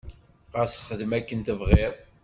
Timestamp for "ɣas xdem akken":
0.55-1.39